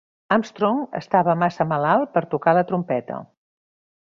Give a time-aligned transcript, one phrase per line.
[0.35, 3.21] Amstrong estava massa malalt per tocar la trompeta.